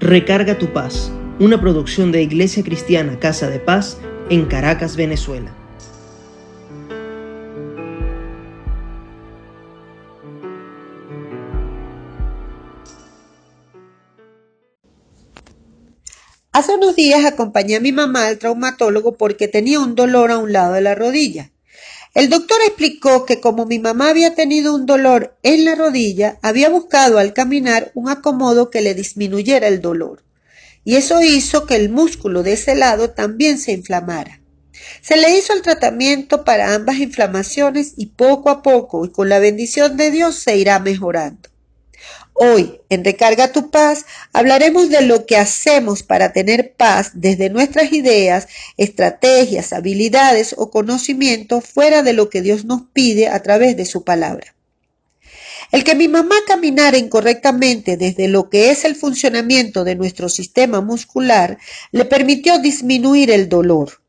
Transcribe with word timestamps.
Recarga 0.00 0.56
tu 0.56 0.72
paz, 0.72 1.12
una 1.38 1.60
producción 1.60 2.10
de 2.10 2.22
Iglesia 2.22 2.64
Cristiana 2.64 3.18
Casa 3.18 3.50
de 3.50 3.60
Paz 3.60 3.98
en 4.30 4.46
Caracas, 4.46 4.96
Venezuela. 4.96 5.54
Hace 16.50 16.74
unos 16.74 16.96
días 16.96 17.26
acompañé 17.26 17.76
a 17.76 17.80
mi 17.80 17.92
mamá 17.92 18.28
al 18.28 18.38
traumatólogo 18.38 19.18
porque 19.18 19.48
tenía 19.48 19.80
un 19.80 19.94
dolor 19.94 20.30
a 20.30 20.38
un 20.38 20.54
lado 20.54 20.72
de 20.72 20.80
la 20.80 20.94
rodilla. 20.94 21.50
El 22.12 22.28
doctor 22.28 22.58
explicó 22.66 23.24
que 23.24 23.40
como 23.40 23.66
mi 23.66 23.78
mamá 23.78 24.10
había 24.10 24.34
tenido 24.34 24.74
un 24.74 24.84
dolor 24.84 25.36
en 25.44 25.64
la 25.64 25.76
rodilla, 25.76 26.38
había 26.42 26.68
buscado 26.68 27.18
al 27.18 27.34
caminar 27.34 27.92
un 27.94 28.08
acomodo 28.08 28.68
que 28.68 28.80
le 28.80 28.94
disminuyera 28.94 29.68
el 29.68 29.80
dolor. 29.80 30.24
Y 30.82 30.96
eso 30.96 31.22
hizo 31.22 31.66
que 31.66 31.76
el 31.76 31.88
músculo 31.88 32.42
de 32.42 32.54
ese 32.54 32.74
lado 32.74 33.10
también 33.10 33.58
se 33.58 33.72
inflamara. 33.72 34.40
Se 35.02 35.16
le 35.16 35.36
hizo 35.36 35.52
el 35.52 35.62
tratamiento 35.62 36.44
para 36.44 36.74
ambas 36.74 36.98
inflamaciones 36.98 37.92
y 37.96 38.06
poco 38.06 38.50
a 38.50 38.62
poco 38.62 39.04
y 39.04 39.10
con 39.10 39.28
la 39.28 39.38
bendición 39.38 39.96
de 39.96 40.10
Dios 40.10 40.36
se 40.36 40.56
irá 40.56 40.80
mejorando. 40.80 41.49
Hoy, 42.42 42.80
en 42.88 43.04
Recarga 43.04 43.52
tu 43.52 43.70
paz, 43.70 44.06
hablaremos 44.32 44.88
de 44.88 45.02
lo 45.02 45.26
que 45.26 45.36
hacemos 45.36 46.02
para 46.02 46.32
tener 46.32 46.72
paz 46.72 47.10
desde 47.12 47.50
nuestras 47.50 47.92
ideas, 47.92 48.48
estrategias, 48.78 49.74
habilidades 49.74 50.54
o 50.56 50.70
conocimientos 50.70 51.66
fuera 51.66 52.02
de 52.02 52.14
lo 52.14 52.30
que 52.30 52.40
Dios 52.40 52.64
nos 52.64 52.80
pide 52.94 53.28
a 53.28 53.42
través 53.42 53.76
de 53.76 53.84
su 53.84 54.04
palabra. 54.04 54.54
El 55.70 55.84
que 55.84 55.94
mi 55.94 56.08
mamá 56.08 56.34
caminara 56.46 56.96
incorrectamente 56.96 57.98
desde 57.98 58.26
lo 58.26 58.48
que 58.48 58.70
es 58.70 58.86
el 58.86 58.96
funcionamiento 58.96 59.84
de 59.84 59.96
nuestro 59.96 60.30
sistema 60.30 60.80
muscular 60.80 61.58
le 61.92 62.06
permitió 62.06 62.58
disminuir 62.58 63.30
el 63.30 63.50
dolor. 63.50 63.99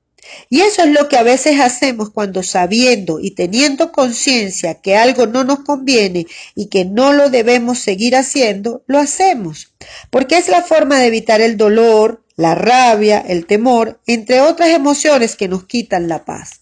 Y 0.50 0.62
eso 0.62 0.84
es 0.84 0.90
lo 0.92 1.10
que 1.10 1.18
a 1.18 1.24
veces 1.24 1.60
hacemos 1.60 2.10
cuando 2.10 2.44
sabiendo 2.44 3.20
y 3.20 3.32
teniendo 3.32 3.92
conciencia 3.92 4.82
que 4.82 4.98
algo 4.98 5.28
no 5.28 5.44
nos 5.44 5.60
conviene 5.60 6.28
y 6.56 6.68
que 6.68 6.86
no 6.86 7.14
lo 7.14 7.30
debemos 7.30 7.80
seguir 7.80 8.16
haciendo, 8.16 8.84
lo 8.88 9.00
hacemos, 9.00 9.74
porque 10.10 10.38
es 10.38 10.48
la 10.48 10.62
forma 10.62 11.00
de 11.00 11.08
evitar 11.08 11.42
el 11.42 11.58
dolor, 11.58 12.24
la 12.36 12.56
rabia, 12.56 13.20
el 13.20 13.46
temor, 13.46 14.00
entre 14.08 14.42
otras 14.42 14.70
emociones 14.70 15.36
que 15.36 15.48
nos 15.48 15.66
quitan 15.66 16.08
la 16.08 16.26
paz. 16.26 16.61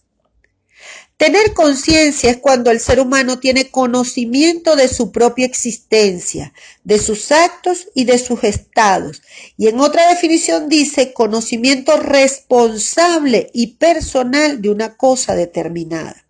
Tener 1.20 1.54
conciencia 1.54 2.32
es 2.32 2.38
cuando 2.38 2.72
el 2.72 2.80
ser 2.80 3.02
humano 3.02 3.40
tiene 3.40 3.70
conocimiento 3.70 4.78
de 4.78 4.88
su 4.88 5.12
propia 5.12 5.46
existencia, 5.46 6.54
de 6.86 6.98
sus 6.98 7.34
actos 7.34 7.90
y 7.94 8.06
de 8.06 8.18
sus 8.18 8.46
estados. 8.46 9.22
Y 9.58 9.68
en 9.68 9.82
otra 9.82 10.08
definición 10.08 10.70
dice 10.70 11.12
conocimiento 11.12 11.98
responsable 11.98 13.50
y 13.54 13.68
personal 13.76 14.62
de 14.62 14.70
una 14.70 14.96
cosa 14.96 15.36
determinada. 15.36 16.26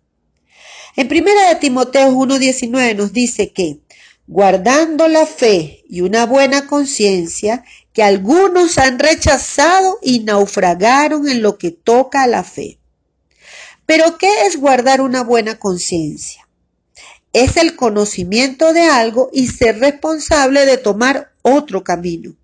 En 0.96 1.06
primera 1.06 1.50
de 1.50 1.60
Timoteo 1.60 2.10
1.19 2.10 2.96
nos 2.96 3.12
dice 3.12 3.52
que, 3.52 3.78
guardando 4.26 5.06
la 5.06 5.24
fe 5.24 5.84
y 5.88 6.00
una 6.00 6.26
buena 6.26 6.66
conciencia, 6.66 7.62
que 7.92 8.02
algunos 8.02 8.76
han 8.76 8.98
rechazado 8.98 10.00
y 10.02 10.18
naufragaron 10.24 11.28
en 11.28 11.42
lo 11.42 11.58
que 11.58 11.70
toca 11.70 12.24
a 12.24 12.26
la 12.26 12.42
fe. 12.42 12.79
Pero 13.90 14.18
¿qué 14.18 14.46
es 14.46 14.56
guardar 14.56 15.00
una 15.00 15.24
buena 15.24 15.58
conciencia? 15.58 16.46
Es 17.32 17.56
el 17.56 17.74
conocimiento 17.74 18.72
de 18.72 18.82
algo 18.82 19.30
y 19.32 19.48
ser 19.48 19.80
responsable 19.80 20.64
de 20.64 20.76
tomar 20.76 21.32
otro 21.42 21.82
camino. 21.82 22.36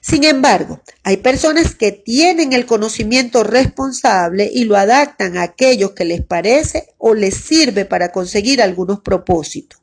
Sin 0.00 0.24
embargo, 0.24 0.80
hay 1.02 1.18
personas 1.18 1.74
que 1.74 1.92
tienen 1.92 2.54
el 2.54 2.64
conocimiento 2.64 3.44
responsable 3.44 4.50
y 4.50 4.64
lo 4.64 4.78
adaptan 4.78 5.36
a 5.36 5.42
aquello 5.42 5.94
que 5.94 6.06
les 6.06 6.24
parece 6.24 6.88
o 6.96 7.12
les 7.12 7.34
sirve 7.34 7.84
para 7.84 8.10
conseguir 8.10 8.62
algunos 8.62 9.00
propósitos. 9.00 9.78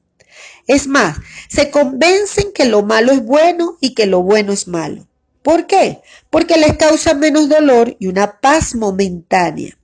Es 0.65 0.87
más, 0.87 1.17
se 1.49 1.69
convencen 1.69 2.51
que 2.51 2.65
lo 2.65 2.81
malo 2.81 3.11
es 3.11 3.23
bueno 3.23 3.77
y 3.79 3.93
que 3.93 4.07
lo 4.07 4.23
bueno 4.23 4.53
es 4.53 4.67
malo. 4.67 5.07
¿Por 5.43 5.67
qué? 5.67 5.99
Porque 6.31 6.57
les 6.57 6.77
causa 6.77 7.13
menos 7.13 7.47
dolor 7.47 7.95
y 7.99 8.07
una 8.07 8.39
paz 8.39 8.73
momentánea. 8.73 9.78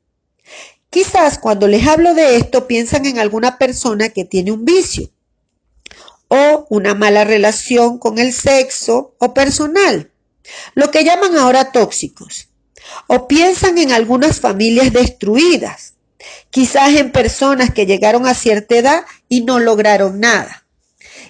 Quizás 0.96 1.40
cuando 1.40 1.68
les 1.68 1.86
hablo 1.86 2.14
de 2.14 2.38
esto 2.38 2.68
piensan 2.68 3.06
en 3.06 3.20
alguna 3.20 3.58
persona 3.58 4.08
que 4.08 4.24
tiene 4.24 4.54
un 4.54 4.64
vicio 4.64 5.10
o 6.30 6.68
una 6.70 6.96
mala 6.96 7.26
relación 7.26 8.00
con 8.00 8.18
el 8.18 8.32
sexo 8.32 9.14
o 9.18 9.34
personal, 9.34 10.10
lo 10.74 10.92
que 10.92 11.04
llaman 11.04 11.36
ahora 11.36 11.74
tóxicos. 11.74 12.48
O 13.08 13.28
piensan 13.28 13.78
en 13.78 13.92
algunas 13.92 14.40
familias 14.40 14.94
destruidas, 14.94 15.96
quizás 16.50 16.96
en 16.96 17.12
personas 17.12 17.74
que 17.74 17.86
llegaron 17.86 18.26
a 18.26 18.34
cierta 18.34 18.78
edad 18.78 19.06
y 19.28 19.42
no 19.42 19.60
lograron 19.60 20.22
nada. 20.22 20.66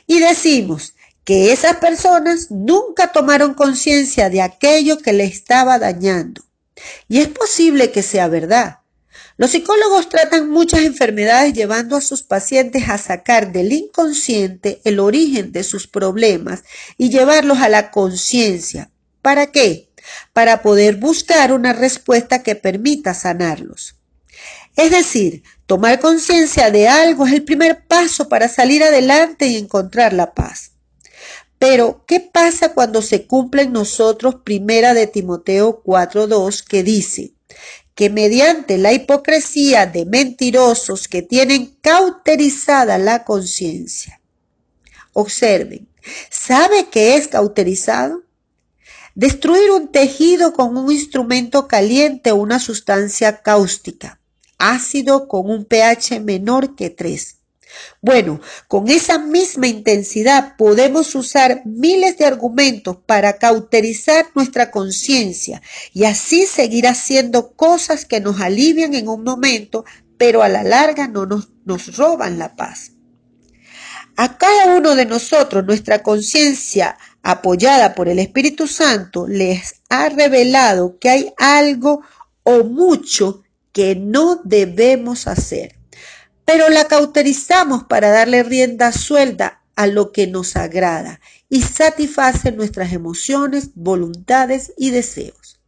Y 0.05 0.19
decimos 0.19 0.93
que 1.23 1.51
esas 1.51 1.77
personas 1.77 2.51
nunca 2.51 3.11
tomaron 3.11 3.55
conciencia 3.55 4.29
de 4.29 4.43
aquello 4.43 4.99
que 4.99 5.11
le 5.11 5.23
estaba 5.23 5.79
dañando. 5.79 6.43
Y 7.09 7.21
es 7.21 7.29
posible 7.29 7.91
que 7.91 8.03
sea 8.03 8.27
verdad, 8.27 8.81
los 9.37 9.51
psicólogos 9.51 10.07
tratan 10.07 10.49
muchas 10.49 10.81
enfermedades 10.81 11.53
llevando 11.53 11.97
a 11.97 12.01
sus 12.01 12.23
pacientes 12.23 12.87
a 12.87 12.97
sacar 12.97 13.51
del 13.51 13.73
inconsciente 13.73 14.79
el 14.85 14.99
origen 14.99 15.51
de 15.51 15.63
sus 15.63 15.87
problemas 15.87 16.63
y 16.97 17.09
llevarlos 17.09 17.57
a 17.57 17.67
la 17.67 17.91
conciencia. 17.91 18.91
¿Para 19.21 19.51
qué? 19.51 19.89
Para 20.31 20.61
poder 20.61 20.95
buscar 20.95 21.51
una 21.51 21.73
respuesta 21.73 22.43
que 22.43 22.55
permita 22.55 23.13
sanarlos. 23.13 23.95
Es 24.77 24.91
decir, 24.91 25.43
tomar 25.65 25.99
conciencia 25.99 26.71
de 26.71 26.87
algo 26.87 27.27
es 27.27 27.33
el 27.33 27.43
primer 27.43 27.85
paso 27.87 28.29
para 28.29 28.47
salir 28.47 28.83
adelante 28.83 29.47
y 29.47 29.57
encontrar 29.57 30.13
la 30.13 30.33
paz. 30.33 30.71
Pero, 31.59 32.03
¿qué 32.07 32.19
pasa 32.19 32.73
cuando 32.73 33.01
se 33.01 33.25
cumple 33.27 33.63
en 33.63 33.73
nosotros 33.73 34.35
primera 34.43 34.93
de 34.93 35.07
Timoteo 35.07 35.81
4.2 35.83 36.63
que 36.63 36.83
dice, 36.83 37.34
que 37.95 38.09
mediante 38.09 38.77
la 38.77 38.91
hipocresía 38.91 39.85
de 39.85 40.05
mentirosos 40.05 41.07
que 41.07 41.21
tienen 41.21 41.77
cauterizada 41.81 42.97
la 42.97 43.23
conciencia. 43.23 44.21
Observen, 45.13 45.87
¿sabe 46.29 46.89
qué 46.89 47.15
es 47.15 47.29
cauterizado? 47.29 48.23
Destruir 49.15 49.71
un 49.71 49.87
tejido 49.87 50.51
con 50.51 50.75
un 50.75 50.91
instrumento 50.91 51.69
caliente 51.69 52.31
o 52.31 52.35
una 52.35 52.59
sustancia 52.59 53.41
cáustica, 53.41 54.19
ácido 54.57 55.29
con 55.29 55.49
un 55.49 55.63
pH 55.63 56.19
menor 56.19 56.75
que 56.75 56.89
3. 56.89 57.34
Bueno, 58.01 58.39
con 58.67 58.89
esa 58.89 59.17
misma 59.17 59.67
intensidad 59.67 60.55
podemos 60.57 61.15
usar 61.15 61.63
miles 61.65 62.17
de 62.17 62.25
argumentos 62.25 62.97
para 63.05 63.37
cauterizar 63.37 64.27
nuestra 64.35 64.71
conciencia 64.71 65.61
y 65.93 66.05
así 66.05 66.45
seguir 66.45 66.87
haciendo 66.87 67.53
cosas 67.53 68.05
que 68.05 68.19
nos 68.19 68.41
alivian 68.41 68.93
en 68.93 69.07
un 69.07 69.23
momento, 69.23 69.85
pero 70.17 70.43
a 70.43 70.49
la 70.49 70.63
larga 70.63 71.07
no 71.07 71.25
nos, 71.25 71.97
roban 71.97 72.37
la 72.37 72.55
paz. 72.55 72.91
A 74.17 74.37
cada 74.37 74.77
uno 74.77 74.95
de 74.95 75.05
nosotros 75.05 75.65
nuestra 75.65 76.01
conciencia 76.03 76.97
apoyada 77.21 77.95
por 77.95 78.07
el 78.07 78.19
Espíritu 78.19 78.67
Santo 78.67 79.27
les 79.27 79.81
ha 79.89 80.09
revelado 80.09 80.97
que 80.99 81.09
hay 81.09 81.33
algo 81.37 82.01
o 82.43 82.63
mucho 82.63 83.43
que 83.73 83.95
no 83.95 84.39
debemos 84.45 85.27
hacer 85.27 85.75
pero 86.45 86.69
la 86.69 86.85
cauterizamos 86.85 87.83
para 87.83 88.09
darle 88.09 88.43
rienda 88.43 88.91
suelta 88.91 89.61
a 89.75 89.87
lo 89.87 90.11
que 90.11 90.27
nos 90.27 90.55
agrada 90.55 91.19
y 91.49 91.61
satisface 91.63 92.51
nuestras 92.51 92.93
emociones, 92.93 93.71
voluntades 93.75 94.73
y 94.77 94.91
deseos. 94.91 95.59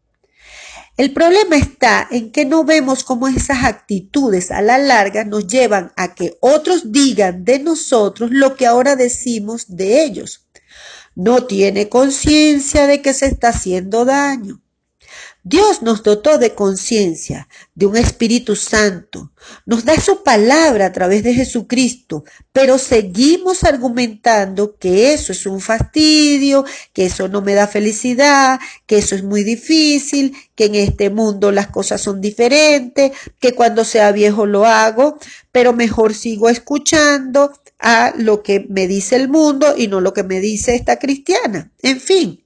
El 0.97 1.13
problema 1.13 1.57
está 1.57 2.07
en 2.09 2.31
que 2.31 2.45
no 2.45 2.63
vemos 2.63 3.03
cómo 3.03 3.27
esas 3.27 3.65
actitudes 3.65 4.49
a 4.49 4.63
la 4.63 4.79
larga 4.79 5.25
nos 5.25 5.45
llevan 5.45 5.91
a 5.95 6.15
que 6.15 6.37
otros 6.39 6.91
digan 6.91 7.45
de 7.45 7.59
nosotros 7.59 8.31
lo 8.31 8.55
que 8.55 8.65
ahora 8.65 8.95
decimos 8.95 9.75
de 9.75 10.03
ellos. 10.03 10.47
No 11.13 11.45
tiene 11.45 11.89
conciencia 11.89 12.87
de 12.87 13.03
que 13.03 13.13
se 13.13 13.27
está 13.27 13.49
haciendo 13.49 14.05
daño. 14.05 14.61
Dios 15.49 15.81
nos 15.81 16.03
dotó 16.03 16.37
de 16.37 16.53
conciencia, 16.53 17.47
de 17.73 17.85
un 17.85 17.95
Espíritu 17.95 18.57
Santo, 18.57 19.31
nos 19.65 19.85
da 19.85 19.97
su 19.97 20.21
palabra 20.21 20.87
a 20.87 20.91
través 20.91 21.23
de 21.23 21.33
Jesucristo, 21.33 22.25
pero 22.51 22.77
seguimos 22.77 23.63
argumentando 23.63 24.75
que 24.77 25.13
eso 25.13 25.31
es 25.31 25.45
un 25.45 25.61
fastidio, 25.61 26.65
que 26.91 27.05
eso 27.05 27.29
no 27.29 27.41
me 27.41 27.53
da 27.53 27.65
felicidad, 27.65 28.59
que 28.85 28.97
eso 28.97 29.15
es 29.15 29.23
muy 29.23 29.45
difícil, 29.45 30.35
que 30.53 30.65
en 30.65 30.75
este 30.75 31.09
mundo 31.09 31.53
las 31.53 31.67
cosas 31.67 32.01
son 32.01 32.19
diferentes, 32.19 33.13
que 33.39 33.53
cuando 33.53 33.85
sea 33.85 34.11
viejo 34.11 34.45
lo 34.45 34.65
hago, 34.65 35.17
pero 35.53 35.71
mejor 35.71 36.13
sigo 36.13 36.49
escuchando 36.49 37.53
a 37.79 38.13
lo 38.17 38.43
que 38.43 38.65
me 38.67 38.85
dice 38.85 39.15
el 39.15 39.29
mundo 39.29 39.75
y 39.77 39.87
no 39.87 40.01
lo 40.01 40.13
que 40.13 40.23
me 40.23 40.41
dice 40.41 40.75
esta 40.75 40.99
cristiana. 40.99 41.71
En 41.81 42.01
fin, 42.01 42.43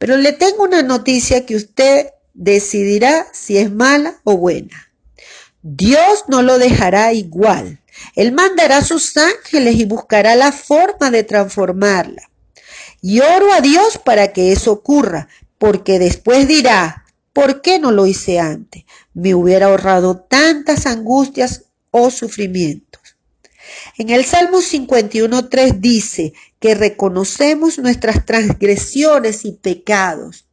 Pero 0.00 0.16
le 0.16 0.32
tengo 0.32 0.62
una 0.62 0.82
noticia 0.82 1.44
que 1.44 1.56
usted 1.56 2.06
decidirá 2.32 3.26
si 3.34 3.58
es 3.58 3.70
mala 3.70 4.18
o 4.24 4.38
buena. 4.38 4.90
Dios 5.60 6.24
no 6.26 6.40
lo 6.40 6.58
dejará 6.58 7.12
igual. 7.12 7.82
Él 8.16 8.32
mandará 8.32 8.78
a 8.78 8.84
sus 8.84 9.14
ángeles 9.18 9.76
y 9.76 9.84
buscará 9.84 10.36
la 10.36 10.52
forma 10.52 11.10
de 11.10 11.22
transformarla. 11.22 12.22
Y 13.02 13.20
oro 13.20 13.52
a 13.52 13.60
Dios 13.60 13.98
para 14.02 14.32
que 14.32 14.52
eso 14.52 14.72
ocurra, 14.72 15.28
porque 15.58 15.98
después 15.98 16.48
dirá, 16.48 17.04
¿por 17.34 17.60
qué 17.60 17.78
no 17.78 17.90
lo 17.92 18.06
hice 18.06 18.40
antes? 18.40 18.84
Me 19.12 19.34
hubiera 19.34 19.66
ahorrado 19.66 20.16
tantas 20.16 20.86
angustias 20.86 21.64
o 21.90 22.10
sufrimientos. 22.10 22.99
En 23.98 24.10
el 24.10 24.24
Salmo 24.24 24.58
51.3 24.58 25.80
dice 25.80 26.32
que 26.58 26.74
reconocemos 26.74 27.78
nuestras 27.78 28.24
transgresiones 28.26 29.44
y 29.44 29.52
pecados 29.52 30.46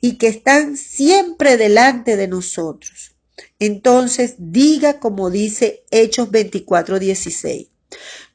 y 0.00 0.16
que 0.16 0.28
están 0.28 0.76
siempre 0.76 1.56
delante 1.56 2.16
de 2.16 2.28
nosotros. 2.28 3.12
Entonces 3.58 4.34
diga 4.38 5.00
como 5.00 5.30
dice 5.30 5.84
Hechos 5.90 6.30
24.16. 6.30 7.68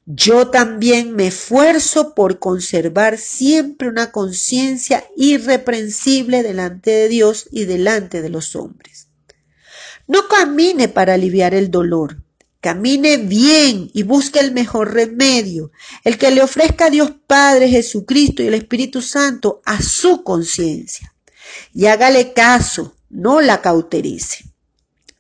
Yo 0.05 0.47
también 0.49 1.15
me 1.15 1.27
esfuerzo 1.27 2.15
por 2.15 2.39
conservar 2.39 3.19
siempre 3.19 3.87
una 3.87 4.11
conciencia 4.11 5.05
irreprensible 5.15 6.41
delante 6.41 6.89
de 6.89 7.09
Dios 7.09 7.47
y 7.51 7.65
delante 7.65 8.23
de 8.23 8.29
los 8.29 8.55
hombres. 8.55 9.09
No 10.07 10.27
camine 10.27 10.87
para 10.87 11.13
aliviar 11.13 11.53
el 11.53 11.69
dolor, 11.69 12.23
camine 12.61 13.17
bien 13.17 13.89
y 13.93 14.03
busque 14.03 14.39
el 14.39 14.51
mejor 14.51 14.93
remedio, 14.93 15.71
el 16.03 16.17
que 16.17 16.31
le 16.31 16.41
ofrezca 16.41 16.85
a 16.85 16.89
Dios 16.89 17.11
Padre, 17.25 17.69
Jesucristo 17.69 18.43
y 18.43 18.47
el 18.47 18.53
Espíritu 18.53 19.01
Santo 19.01 19.61
a 19.65 19.81
su 19.81 20.23
conciencia. 20.23 21.13
Y 21.73 21.85
hágale 21.85 22.33
caso, 22.33 22.95
no 23.09 23.41
la 23.41 23.61
cauterice. 23.61 24.45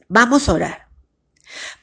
Vamos 0.07 0.49
a 0.49 0.53
orar. 0.53 0.87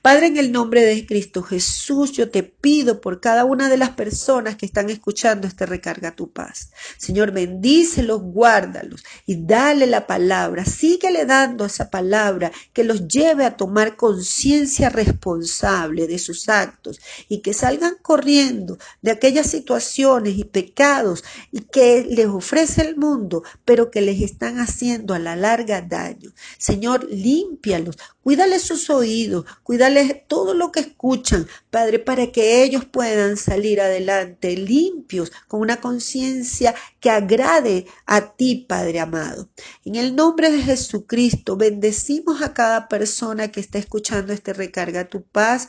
Padre, 0.07 0.29
en 0.29 0.37
el 0.37 0.53
nombre 0.53 0.83
de 0.83 1.05
Cristo 1.05 1.43
Jesús, 1.43 2.13
yo 2.13 2.31
te 2.31 2.45
pido 2.45 3.01
por 3.01 3.21
cada 3.21 3.45
una 3.45 3.69
de 3.69 3.77
las 3.77 3.91
personas 3.91 4.55
que 4.55 4.65
están 4.65 4.89
escuchando 4.89 5.49
este 5.49 5.67
recarga 5.67 6.15
tu 6.15 6.31
paz. 6.31 6.71
Señor, 6.97 7.33
bendícelos, 7.33 8.23
guárdalos 8.23 9.03
y 9.27 9.45
dale 9.45 9.89
la 9.89 10.07
palabra. 10.07 10.65
Síguele 10.65 11.27
dando 11.27 11.65
esa 11.65 11.91
palabra 11.91 12.53
que 12.73 12.85
los 12.85 13.09
lleve 13.09 13.45
a 13.45 13.57
tomar 13.57 13.97
conciencia 13.97 14.91
responsable 14.91 16.07
de 16.07 16.21
sus 16.21 16.49
actos 16.49 17.01
y 17.29 17.41
que 17.41 17.53
salgan 17.53 17.97
corriendo 18.01 18.79
de 19.03 19.11
aquellas 19.11 19.51
situaciones 19.51 20.39
y 20.39 20.45
pecados 20.45 21.25
y 21.51 21.63
que 21.63 22.07
les 22.09 22.27
ofrece 22.27 22.83
el 22.83 22.97
mundo, 22.97 23.43
pero 23.65 23.91
que 23.91 24.03
les 24.03 24.23
están 24.23 24.61
haciendo 24.61 25.15
a 25.15 25.19
la 25.19 25.35
larga 25.35 25.83
daño. 25.83 26.31
Señor, 26.59 27.09
límpialos, 27.11 27.97
cuídale 28.23 28.61
sus 28.61 28.89
oídos, 28.89 29.47
cuídale 29.65 29.96
todo 30.05 30.55
lo 30.55 30.73
que 30.73 30.81
escuchan, 30.81 31.47
Padre, 31.71 31.99
para 31.99 32.33
que 32.33 32.63
ellos 32.63 32.85
puedan 32.85 33.37
salir 33.37 33.81
adelante 33.81 34.57
limpios, 34.57 35.33
con 35.49 35.61
una 35.61 35.81
conciencia 35.81 36.75
que 37.01 37.11
agrade 37.11 37.87
a 38.07 38.35
ti, 38.37 38.67
Padre 38.69 39.01
amado. 39.01 39.49
En 39.85 39.97
el 39.97 40.15
nombre 40.15 40.51
de 40.51 40.63
Jesucristo, 40.63 41.57
bendecimos 41.57 42.43
a 42.43 42.55
cada 42.55 42.89
persona 42.89 43.51
que 43.51 43.61
está 43.61 43.79
escuchando 43.79 44.33
este 44.33 44.53
recarga 44.53 45.09
tu 45.09 45.23
paz 45.23 45.69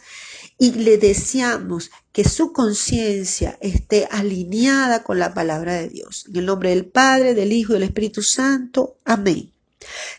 y 0.57 0.71
le 0.71 0.97
deseamos 0.97 1.91
que 2.12 2.23
su 2.23 2.51
conciencia 2.51 3.57
esté 3.62 4.07
alineada 4.12 5.03
con 5.03 5.19
la 5.19 5.33
palabra 5.33 5.73
de 5.73 5.89
Dios. 5.89 6.25
En 6.27 6.38
el 6.38 6.45
nombre 6.45 6.69
del 6.69 6.85
Padre, 6.85 7.33
del 7.33 7.51
Hijo 7.51 7.73
y 7.73 7.75
del 7.75 7.83
Espíritu 7.83 8.23
Santo. 8.23 9.00
Amén. 9.06 9.56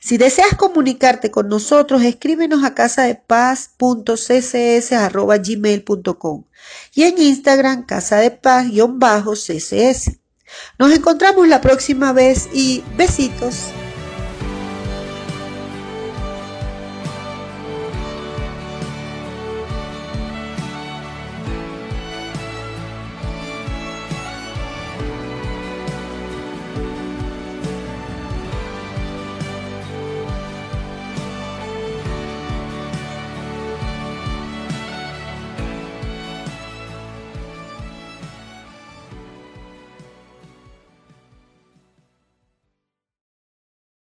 Si 0.01 0.19
deseas 0.19 0.55
comunicarte 0.57 1.31
con 1.31 1.49
nosotros, 1.49 2.03
escríbenos 2.03 2.65
a 2.65 2.75
casa 2.75 3.03
de 3.05 3.15
gmail.com 5.43 6.45
y 6.95 7.03
en 7.03 7.19
Instagram 7.19 7.87
casa 7.87 8.17
de 8.19 8.31
paz-ccs. 8.31 10.19
Nos 10.79 10.93
encontramos 10.93 11.47
la 11.49 11.61
próxima 11.61 12.13
vez 12.13 12.49
y 12.53 12.83
besitos. 12.97 13.73